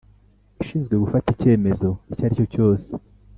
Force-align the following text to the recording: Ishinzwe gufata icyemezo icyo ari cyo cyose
Ishinzwe 0.61 0.95
gufata 1.03 1.27
icyemezo 1.35 1.89
icyo 2.11 2.23
ari 2.25 2.37
cyo 2.37 2.45
cyose 2.53 2.87